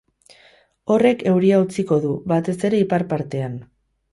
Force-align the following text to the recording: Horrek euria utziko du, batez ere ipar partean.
Horrek 0.95 1.21
euria 1.33 1.59
utziko 1.65 1.99
du, 2.07 2.15
batez 2.35 2.59
ere 2.71 2.81
ipar 2.89 3.07
partean. 3.13 3.63